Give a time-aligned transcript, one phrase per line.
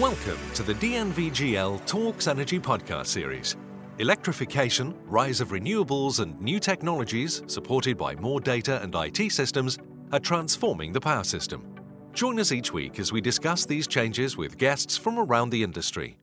[0.00, 3.58] Welcome to the DNVGL Talks Energy podcast series.
[3.98, 9.76] Electrification, rise of renewables, and new technologies, supported by more data and IT systems,
[10.10, 11.74] are transforming the power system.
[12.14, 16.16] Join us each week as we discuss these changes with guests from around the industry.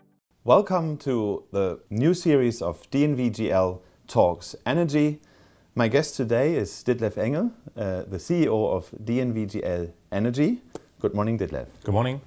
[0.45, 5.21] Welcome to the new series of DNVGL Talks Energy.
[5.75, 10.63] My guest today is Ditlev Engel, uh, the CEO of DNVGL Energy.
[10.99, 11.67] Good morning, Ditlev.
[11.83, 12.19] Good morning.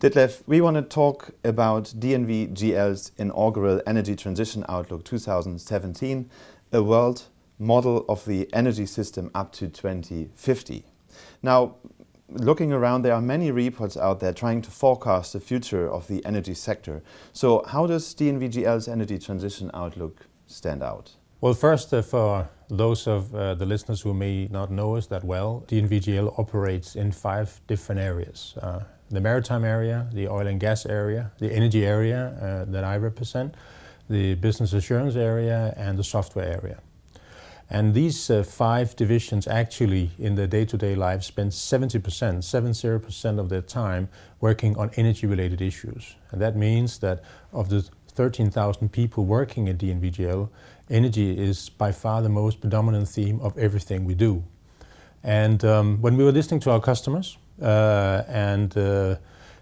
[0.00, 6.30] Ditlev, we want to talk about DNVGL's inaugural Energy Transition Outlook 2017,
[6.72, 7.24] a world
[7.58, 10.84] model of the energy system up to 2050.
[11.42, 11.74] Now,
[12.30, 16.24] looking around, there are many reports out there trying to forecast the future of the
[16.24, 17.02] energy sector.
[17.34, 21.10] So, how does DNVGL's Energy Transition Outlook stand out?
[21.42, 25.24] Well, first, uh, for those of uh, the listeners who may not know us that
[25.24, 28.54] well, DNVGL operates in five different areas.
[28.62, 32.96] Uh, the maritime area, the oil and gas area, the energy area uh, that I
[32.96, 33.54] represent,
[34.08, 36.80] the business assurance area, and the software area.
[37.72, 43.38] And these uh, five divisions actually, in their day to day life, spend 70%, 70%
[43.38, 44.08] of their time
[44.40, 46.16] working on energy related issues.
[46.32, 50.48] And that means that of the 13,000 people working at DNVGL,
[50.90, 54.42] energy is by far the most predominant theme of everything we do.
[55.22, 59.16] And um, when we were listening to our customers, and uh,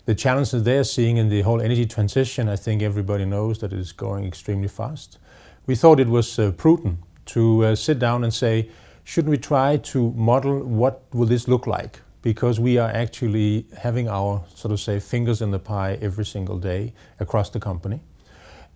[0.05, 3.79] the challenges they're seeing in the whole energy transition, I think everybody knows that it
[3.79, 5.19] is going extremely fast.
[5.67, 8.71] We thought it was uh, prudent to sit down and say,
[9.05, 12.01] shouldn't we try to model what will this look like?
[12.23, 16.59] Because we are actually having our sort of say fingers in the pie every single
[16.59, 18.01] day across the company.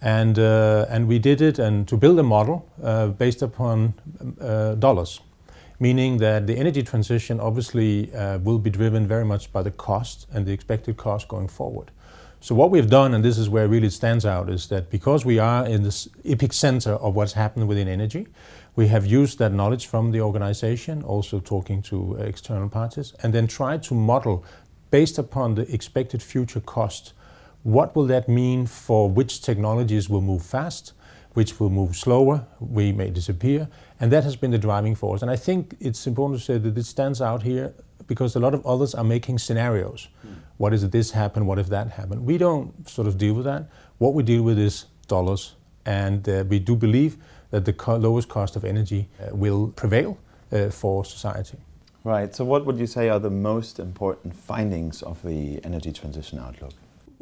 [0.01, 3.95] And, uh, and we did it and to build a model uh, based upon
[4.41, 5.21] uh, dollars
[5.83, 10.29] meaning that the energy transition obviously uh, will be driven very much by the cost
[10.33, 11.91] and the expected cost going forward.
[12.39, 15.25] So what we've done, and this is where really it stands out, is that because
[15.25, 18.29] we are in this epic center of what's happened within energy,
[18.77, 23.49] we have used that knowledge from the organization, also talking to external parties, and then
[23.49, 24.45] tried to model
[24.93, 27.13] based upon the expected future cost,
[27.65, 30.93] what will that mean for which technologies will move fast,
[31.35, 33.69] which will move slower, we may disappear,
[34.03, 35.23] and that has been the driving force.
[35.23, 37.73] And I think it's important to say that it stands out here
[38.09, 40.09] because a lot of others are making scenarios.
[40.27, 40.35] Mm.
[40.57, 41.47] What if this happen?
[41.47, 42.25] What if that happen?
[42.25, 43.69] We don't sort of deal with that.
[43.99, 45.55] What we deal with is dollars,
[45.87, 47.17] and uh, we do believe
[47.51, 50.19] that the co- lowest cost of energy uh, will prevail
[50.51, 51.59] uh, for society.
[52.03, 52.35] Right.
[52.35, 56.73] So, what would you say are the most important findings of the energy transition outlook?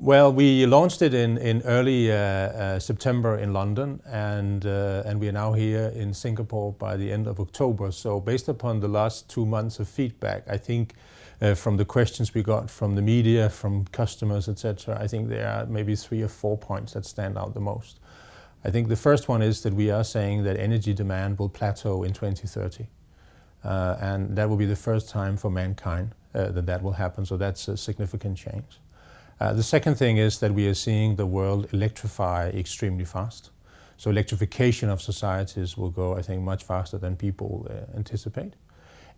[0.02, 5.20] Well, we launched it in, in early uh, uh, September in London, and, uh, and
[5.20, 7.92] we are now here in Singapore by the end of October.
[7.92, 10.94] So, based upon the last two months of feedback, I think
[11.42, 15.46] uh, from the questions we got from the media, from customers, etc., I think there
[15.46, 18.00] are maybe three or four points that stand out the most.
[18.64, 22.04] I think the first one is that we are saying that energy demand will plateau
[22.04, 22.86] in 2030.
[23.62, 27.26] Uh, and that will be the first time for mankind uh, that that will happen.
[27.26, 28.80] So, that's a significant change.
[29.40, 33.50] Uh, the second thing is that we are seeing the world electrify extremely fast.
[33.96, 38.52] So electrification of societies will go, I think, much faster than people uh, anticipate.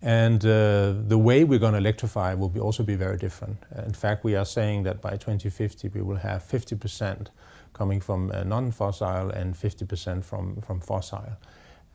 [0.01, 3.59] And uh, the way we're going to electrify will be also be very different.
[3.87, 7.29] In fact, we are saying that by 2050 we will have 50%
[7.73, 11.37] coming from uh, non-fossil and 50% from, from fossil.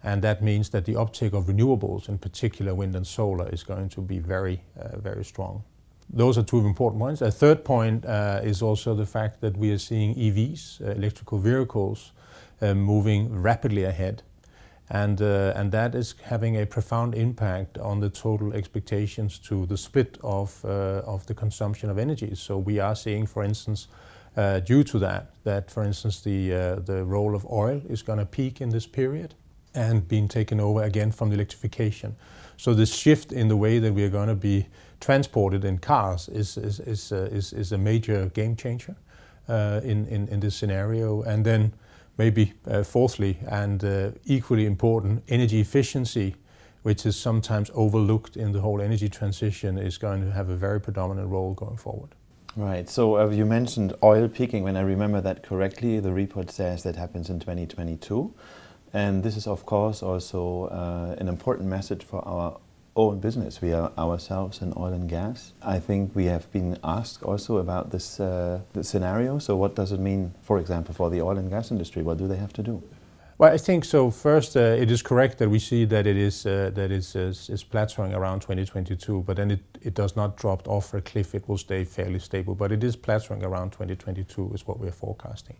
[0.03, 3.89] And that means that the uptake of renewables, in particular wind and solar, is going
[3.89, 5.63] to be very, uh, very strong.
[6.09, 7.21] Those are two important points.
[7.21, 11.37] A third point uh, is also the fact that we are seeing EVs, uh, electrical
[11.37, 12.11] vehicles,
[12.61, 14.23] uh, moving rapidly ahead.
[14.89, 19.75] And, uh, and that is having a profound impact on the total expectations to the
[19.77, 22.33] split of, uh, of the consumption of energy.
[22.35, 23.89] So we are seeing, for instance,
[24.37, 26.49] uh, due to that, that for instance the,
[26.85, 29.33] the role of oil is going to peak in this period
[29.73, 32.15] and being taken over again from the electrification.
[32.57, 34.67] So the shift in the way that we are going to be
[34.99, 38.95] transported in cars is, is, is, uh, is, is a major game changer
[39.47, 41.21] uh, in, in, in this scenario.
[41.21, 41.73] And then
[42.17, 46.35] maybe uh, fourthly and uh, equally important, energy efficiency,
[46.81, 50.81] which is sometimes overlooked in the whole energy transition, is going to have a very
[50.81, 52.09] predominant role going forward.
[52.55, 52.89] Right.
[52.89, 54.63] So uh, you mentioned oil peaking.
[54.63, 58.33] When I remember that correctly, the report says that happens in 2022.
[58.97, 62.57] And this is, of course, also uh, an important message for our
[62.95, 63.61] own business.
[63.61, 65.53] We are ourselves in oil and gas.
[65.61, 69.37] I think we have been asked also about this, uh, this scenario.
[69.37, 72.01] So, what does it mean, for example, for the oil and gas industry?
[72.01, 72.81] What do they have to do?
[73.39, 74.09] Well, I think so.
[74.09, 77.51] First, uh, it is correct that we see that it is uh, that is, is,
[77.51, 81.35] is plateauing around 2022, but then it, it does not drop off a cliff.
[81.35, 85.57] It will stay fairly stable, but it is plateauing around 2022 is what we're forecasting.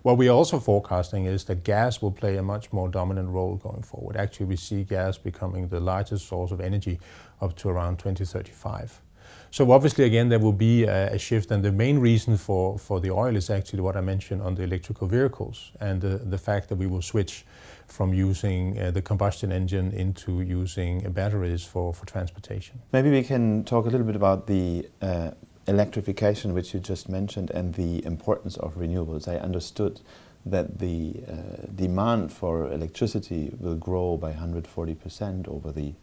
[0.00, 3.82] What we're also forecasting is that gas will play a much more dominant role going
[3.82, 4.16] forward.
[4.16, 6.98] Actually, we see gas becoming the largest source of energy
[7.42, 9.02] up to around 2035.
[9.50, 13.00] So obviously, again, there will be a, a, shift, and the main reason for, for
[13.00, 16.68] the oil is actually what I mentioned on the electrical vehicles and the, the fact
[16.68, 17.46] that we will switch
[17.86, 22.78] from using uh, the combustion engine into using batteries for, for transportation.
[22.92, 25.30] Maybe we can talk a little bit about the uh,
[25.66, 29.28] electrification, which you just mentioned, and the importance of renewables.
[29.28, 30.00] I understood
[30.44, 31.32] that the uh,
[31.74, 35.94] demand for electricity will grow by 140% over the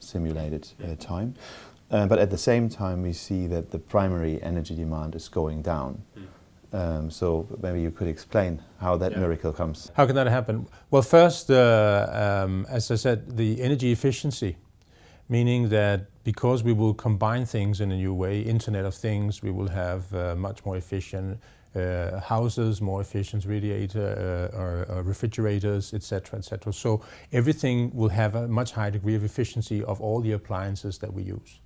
[0.00, 1.34] simulated uh, time.
[1.90, 5.62] Uh, but at the same time, we see that the primary energy demand is going
[5.62, 6.02] down.
[6.16, 6.26] Mm.
[6.72, 9.18] Um, so maybe you could explain how that yeah.
[9.18, 9.90] miracle comes.
[9.94, 10.68] How can that happen?
[10.90, 14.56] Well, first, uh, um, as I said, the energy efficiency,
[15.28, 19.50] meaning that because we will combine things in a new way, Internet of Things, we
[19.50, 21.40] will have uh, much more efficient
[21.74, 26.72] uh, houses, more efficient radiator uh, or, or, refrigerators, etc., etc.
[26.72, 27.00] So
[27.32, 31.22] everything will have a much higher degree of efficiency of all the appliances that we
[31.22, 31.60] use.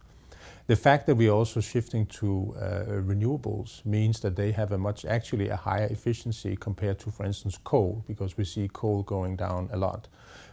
[0.66, 5.04] The fact that we're also shifting to uh, renewables means that they have a much,
[5.04, 9.68] actually a higher efficiency compared to, for instance, coal, because we see coal going down
[9.72, 10.08] a lot,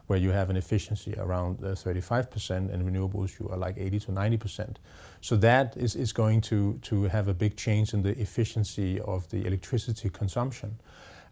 [0.07, 4.11] where you have an efficiency around uh, 35% and renewables you are like 80 to
[4.11, 4.75] 90%.
[5.21, 9.29] So that is, is going to, to have a big change in the efficiency of
[9.29, 10.77] the electricity consumption.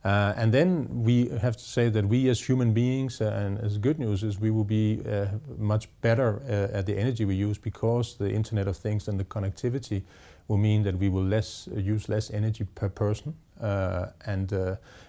[0.03, 3.77] Uh, and then we have to say that we as human beings, uh, and as
[3.77, 5.25] good news is we will be uh,
[5.57, 9.25] much better uh, at the energy we use because the Internet of Things and the
[9.25, 10.03] connectivity
[10.47, 14.53] will mean that we will less uh, use less energy per person, uh, and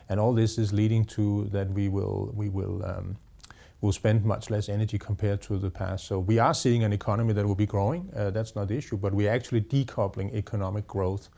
[0.09, 3.17] and all this is leading to that we will we will um,
[3.81, 6.07] will spend much less energy compared to the past.
[6.09, 8.11] So we are seeing an economy that will be growing.
[8.13, 11.29] that's not the issue, but we're actually decoupling economic growth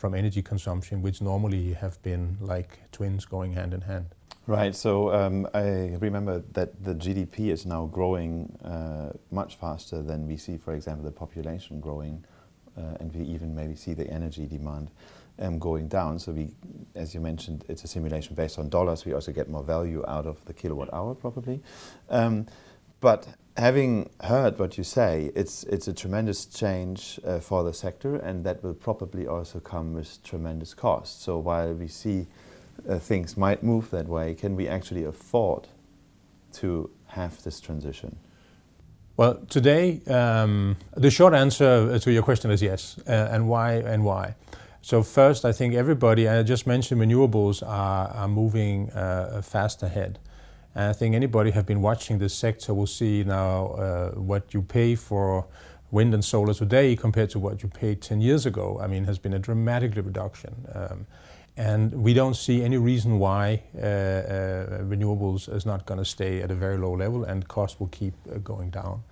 [0.00, 4.06] from energy consumption, which normally have been like twins going hand in hand.
[4.46, 4.74] Right.
[4.74, 10.38] So um, I remember that the GDP is now growing uh, much faster than we
[10.38, 12.24] see, for example, the population growing,
[12.78, 14.90] uh, and we even maybe see the energy demand
[15.38, 16.18] um, going down.
[16.18, 16.48] So we,
[16.94, 19.04] as you mentioned, it's a simulation based on dollars.
[19.04, 21.60] We also get more value out of the kilowatt hour, probably.
[22.08, 22.46] Um,
[23.00, 23.28] but
[23.60, 28.44] having heard what you say, it's it's a tremendous change uh, for the sector, and
[28.44, 31.22] that will probably also come with tremendous cost.
[31.22, 32.26] So while we see
[32.88, 35.68] uh, things might move that way, can we actually afford
[36.54, 38.16] to have this transition?
[39.16, 44.04] Well, today um, the short answer to your question is yes, uh, and why and
[44.04, 44.34] why.
[44.82, 50.18] So first, I think everybody, I just mentioned renewables are, are moving uh, fast ahead.
[50.74, 54.62] And I think anybody have been watching this sector will see now uh, what you
[54.62, 55.46] pay for
[55.90, 58.78] wind and solar today compared to what you paid 10 years ago.
[58.80, 60.54] I mean, has been a dramatic reduction.
[60.72, 61.06] Um,
[61.56, 66.40] and we don't see any reason why uh, uh, renewables is not going to stay
[66.40, 69.02] at a very low level and costs will keep uh, going down.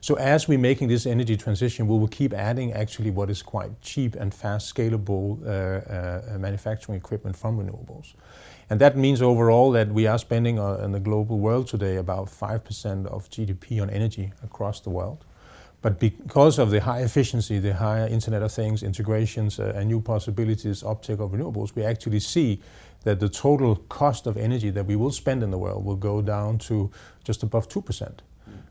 [0.00, 3.80] So as we're making this energy transition, we will keep adding actually what is quite
[3.80, 8.12] cheap and fast scalable uh, uh, manufacturing equipment from renewables.
[8.68, 12.26] And that means overall that we are spending uh, in the global world today about
[12.26, 15.24] 5% of GDP on energy across the world.
[15.82, 20.00] But because of the high efficiency, the higher Internet of Things, integrations, uh, and new
[20.00, 22.60] possibilities, uptake of renewables, we actually see
[23.04, 26.20] that the total cost of energy that we will spend in the world will go
[26.20, 26.90] down to
[27.22, 28.18] just above 2%,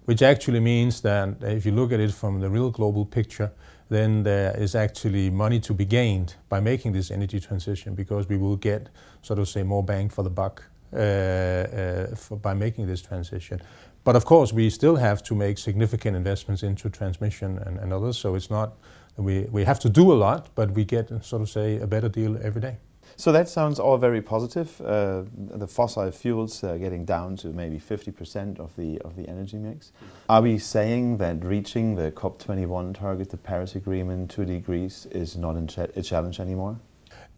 [0.03, 3.49] which actually means that if you look at it from the real global picture,
[3.89, 8.37] then there is actually money to be gained by making this energy transition because we
[8.37, 8.89] will get,
[9.21, 10.63] so to say, more bang for the buck
[10.93, 13.61] uh, uh, for, by making this transition.
[14.03, 18.17] But of course, we still have to make significant investments into transmission and, and others.
[18.17, 18.73] So it's not
[19.17, 22.09] we we have to do a lot, but we get, so to say, a better
[22.09, 22.77] deal every day.
[23.17, 24.81] So that sounds all very positive.
[24.81, 29.57] Uh, the fossil fuels are getting down to maybe 50% of the of the energy
[29.57, 29.93] mix.
[30.27, 35.55] Are we saying that reaching the COP21 target, the Paris Agreement, two degrees, is not
[35.55, 36.77] a challenge anymore?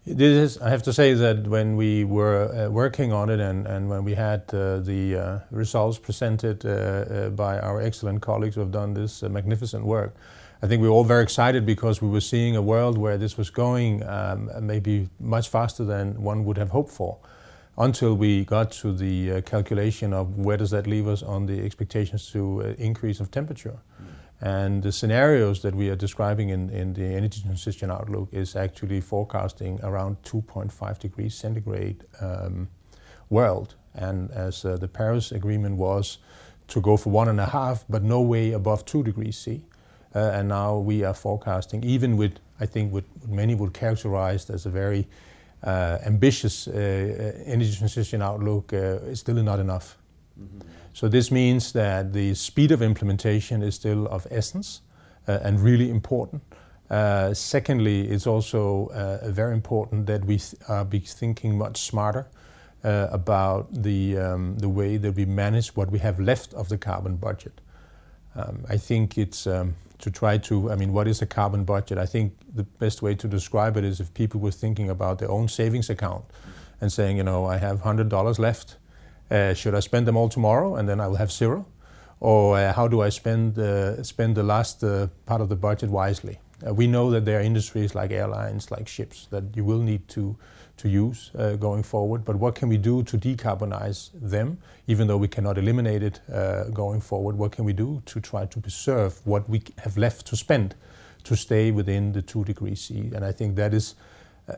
[0.06, 3.66] This is, I have to say that when we were uh, working on it and,
[3.66, 8.54] and when we had uh, the uh, results presented uh, uh, by our excellent colleagues
[8.54, 10.14] who have done this magnificent work,
[10.60, 13.38] I think we were all very excited because we were seeing a world where this
[13.38, 17.18] was going um, maybe much faster than one would have hoped for
[17.76, 21.64] until we got to the uh, calculation of where does that leave us on the
[21.64, 23.78] expectations to uh, increase of temperature.
[24.02, 24.06] Mm.
[24.40, 29.00] And the scenarios that we are describing in, in the energy transition outlook is actually
[29.00, 32.68] forecasting around 2.5 degrees centigrade um,
[33.30, 36.18] world And as uh, the Paris Agreement was
[36.68, 39.64] to go for one and a half, but no way above two degrees C.
[40.18, 44.66] Uh, and now we are forecasting, even with, I think, what many would characterize as
[44.66, 45.06] a very
[45.62, 46.72] uh, ambitious uh,
[47.46, 49.96] energy transition outlook, is still not enough.
[50.40, 50.60] Mm-hmm.
[50.92, 54.82] So this means that the speed of implementation is still of essence
[55.26, 56.42] and really important.
[56.90, 62.26] Uh, secondly, it's also uh, very important that we are be thinking much smarter
[62.84, 66.78] uh, about the, um, the way that we manage what we have left of the
[66.78, 67.60] carbon budget.
[68.34, 71.98] Um, I think it's um, to try to, I mean, what is a carbon budget?
[71.98, 75.30] I think the best way to describe it is if people were thinking about their
[75.30, 76.24] own savings account
[76.80, 78.76] and saying, you know, I have $100 left.
[79.30, 81.66] Uh, should I spend them all tomorrow and then I will have zero?
[82.20, 85.90] Or uh, how do I spend, uh, spend the last uh, part of the budget
[85.90, 86.38] wisely?
[86.66, 90.08] Uh, we know that there are industries like airlines, like ships, that you will need
[90.08, 90.36] to
[90.78, 92.24] to use uh, going forward.
[92.24, 96.64] But what can we do to decarbonize them, even though we cannot eliminate it uh,
[96.64, 97.36] going forward?
[97.36, 100.74] What can we do to try to preserve what we have left to spend
[101.24, 103.10] to stay within the two degrees C?
[103.14, 103.94] And I think that is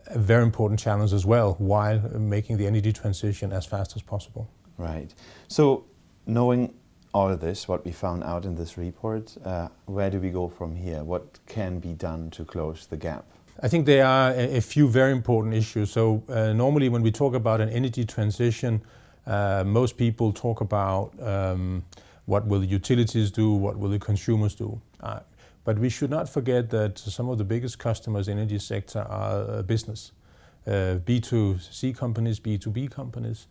[0.07, 4.49] a very important challenge as well, while making the energy transition as fast as possible.
[4.79, 5.13] Right.
[5.49, 5.85] So,
[6.27, 6.75] knowing
[7.13, 10.49] all of this, what we found out in this report, uh, where do we go
[10.49, 11.03] from here?
[11.03, 13.25] What can be done to close the gap?
[13.63, 15.91] I think there are a, few very important issues.
[15.91, 18.81] So uh, normally when we talk about an energy transition,
[19.27, 21.85] uh, most people talk about um,
[22.25, 24.81] what will the utilities do, what will the consumers do.
[25.01, 25.21] Uh,
[25.65, 29.01] but we should not forget that some of the biggest customers in the energy sector
[29.01, 30.13] are uh, business,
[30.67, 33.47] uh, B2C companies, B2B companies.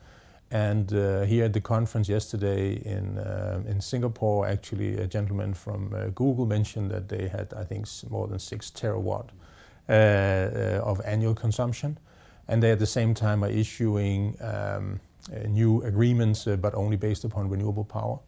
[0.50, 3.20] And uh, here at the conference yesterday in
[3.68, 8.40] in Singapore, actually, a gentleman from Google mentioned that they had, I think, more than
[8.40, 9.30] six terawatt
[9.90, 11.98] of annual consumption.
[12.48, 15.00] And they at the same time are issuing um,
[15.32, 18.20] uh, new agreements, but only based upon renewable power.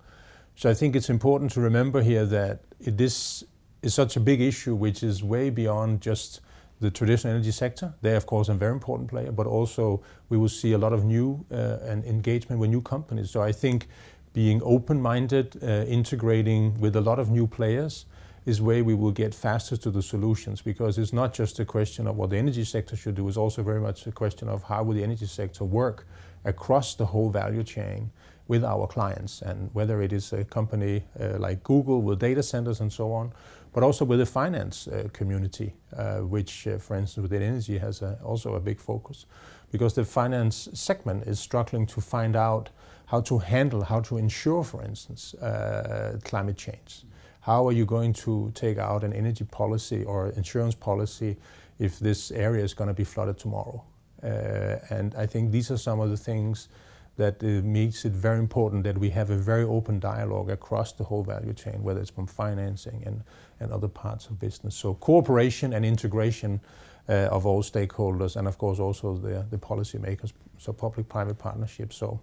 [0.56, 3.44] So I think it's important to remember here that this
[3.82, 6.41] is such a big issue, which is way beyond just
[6.82, 7.94] the traditional energy sector.
[8.01, 10.94] They, of course, are a very important player, but also we will see a lot
[10.94, 13.32] of new uh, and engagement with new companies.
[13.32, 13.88] So I think
[14.34, 18.06] being open-minded, uh, integrating with a lot of new players,
[18.46, 22.08] is where we will get faster to the solutions because it's not just a question
[22.08, 24.84] of what the energy sector should do, it's also very much a question of how
[24.84, 26.08] will the energy sector work
[26.44, 28.10] across the whole value chain
[28.48, 32.82] with our clients and whether it is a company uh, like Google with data centers
[32.82, 33.32] and so on,
[33.74, 38.02] but also with the finance uh, community, uh, which, uh, for instance, within energy has
[38.02, 39.26] a, also a big focus
[39.72, 42.70] because the finance segment is struggling to find out
[43.06, 47.04] how to handle, how to ensure, for instance, uh, climate change.
[47.42, 51.38] How are you going to take out an energy policy or insurance policy
[51.80, 53.84] if this area is going to be flooded tomorrow?
[54.24, 56.70] Uh, and I think these are some of the things
[57.18, 61.04] that uh, makes it very important that we have a very open dialogue across the
[61.04, 63.24] whole value chain, whether it's from financing and,
[63.60, 64.76] and other parts of business.
[64.76, 66.62] So cooperation and integration
[67.10, 71.96] uh, of all stakeholders, and of course also the, the policymakers, so public-private partnerships.
[71.96, 72.22] So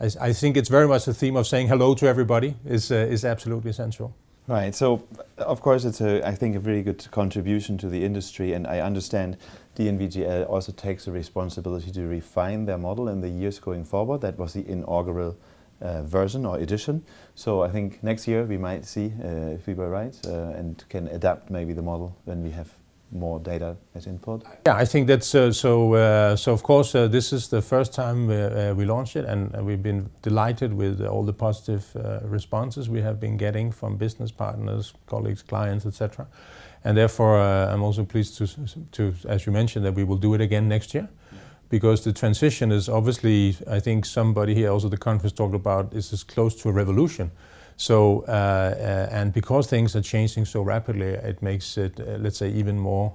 [0.00, 2.94] I, I, think it's very much a theme of saying hello to everybody is, uh,
[2.94, 4.14] is absolutely essential.
[4.48, 4.72] Right.
[4.76, 5.02] So,
[5.38, 8.78] of course, it's a I think a very good contribution to the industry, and I
[8.78, 9.38] understand
[9.74, 14.20] DNVGL also takes the responsibility to refine their model in the years going forward.
[14.20, 15.36] That was the inaugural
[15.80, 17.04] uh, version or edition.
[17.34, 20.82] So I think next year we might see uh, if we were right uh, and
[20.88, 22.72] can adapt maybe the model when we have
[23.10, 24.42] more data as input?
[24.66, 25.94] Yeah, I think that's uh, so.
[25.94, 29.50] Uh, so of course, uh, this is the first time uh, we launched it, and
[29.64, 34.30] we've been delighted with all the positive uh, responses we have been getting from business
[34.30, 36.26] partners, colleagues, clients, etc.
[36.84, 38.46] And therefore, uh, I'm also pleased to,
[38.92, 41.08] to, as you mentioned, that we will do it again next year.
[41.68, 46.12] Because the transition is obviously, I think somebody here also the conference talked about, is
[46.12, 47.32] as close to a revolution.
[47.78, 52.38] So, uh, uh, and because things are changing so rapidly, it makes it, uh, let's
[52.38, 53.14] say, even more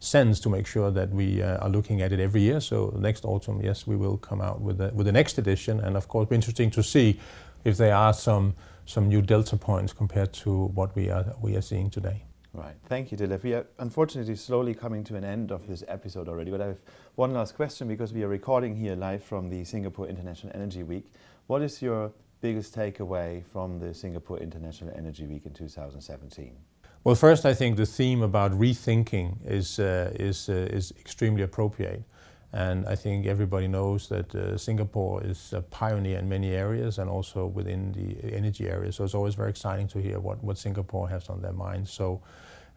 [0.00, 2.60] sense to make sure that we are looking at it every year.
[2.60, 5.80] So next autumn, yes, we will come out with the, with the next edition.
[5.80, 7.20] And of course, be interesting to see
[7.64, 11.62] if there are some, some new delta points compared to what we are, we are
[11.62, 12.24] seeing today.
[12.52, 12.74] Right.
[12.86, 13.42] Thank you, Ditlev.
[13.42, 16.78] We are unfortunately slowly coming to an end of this episode already, but I have
[17.14, 21.04] one last question because we are recording here live from the Singapore International Energy Week.
[21.48, 26.56] What is your biggest takeaway from the Singapore International Energy Week in 2017?
[27.04, 32.02] Well, first, I think the theme about rethinking is, uh, is, uh, is extremely appropriate.
[32.52, 37.10] And I think everybody knows that uh, Singapore is a pioneer in many areas and
[37.10, 38.92] also within the energy area.
[38.92, 41.88] So it's always very exciting to hear what, what Singapore has on their mind.
[41.88, 42.22] So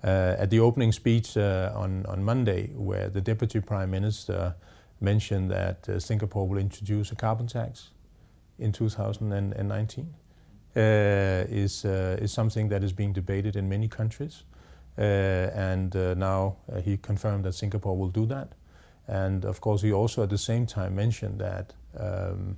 [0.03, 4.55] uh, at the opening speech uh, on, on Monday, where the Deputy Prime Minister
[5.01, 7.89] mentioned that uh, Singapore will introduce a carbon tax
[8.59, 10.13] in 2019.
[10.75, 14.43] Uh, is uh, is something that is being debated in many countries,
[14.97, 18.53] uh, and now he confirmed that Singapore will do that.
[19.07, 21.73] And of course, he also at the same time mentioned that.
[21.97, 22.57] Um,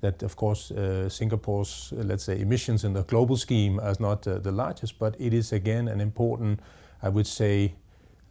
[0.00, 4.26] that of course uh, Singapore's uh, let's say emissions in the global scheme are not
[4.26, 6.60] uh, the largest, but it is again an important,
[7.02, 7.74] I would say,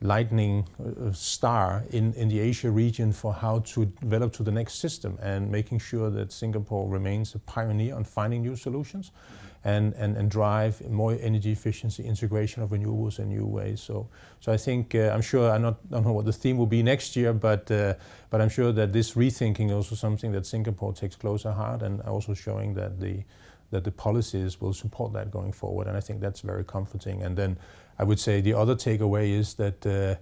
[0.01, 4.75] lightning uh, star in, in the Asia region for how to develop to the next
[4.75, 9.11] system and making sure that Singapore remains a pioneer on finding new solutions
[9.65, 13.81] and, and, and drive more energy efficiency, integration of renewables in new ways.
[13.81, 14.07] So,
[14.39, 17.17] so I think, uh, I'm sure, I don't know what the theme will be next
[17.17, 17.95] year, but, uh,
[18.29, 22.01] but I'm sure that this rethinking is also something that Singapore takes closer heart and
[22.03, 23.23] also showing that the,
[23.71, 25.87] that the policies will support that going forward.
[25.87, 27.23] And I think that's very comforting.
[27.23, 27.57] And then
[27.97, 30.15] I would say the other takeaway is that uh,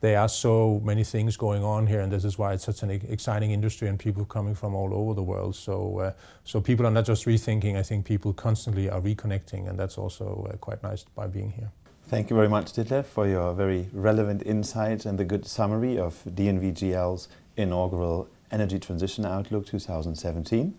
[0.00, 2.90] there are so many things going on here, and this is why it's such an
[2.90, 5.56] exciting industry and people coming from all over the world.
[5.56, 6.12] So, uh,
[6.44, 7.76] so people are not just rethinking.
[7.76, 11.70] I think people constantly are reconnecting, and that's also uh, quite nice by being here.
[12.06, 16.22] Thank you very much, Ditlev, for your very relevant insights and the good summary of
[16.28, 20.74] DNVGL's inaugural Energy Transition Outlook 2017.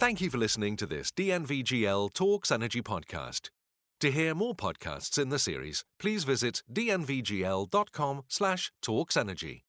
[0.05, 3.49] Thank you for listening to this DNVGL Talks Energy podcast.
[4.01, 9.63] To hear more podcasts in the series, please visit dnvgl.com slash talksenergy.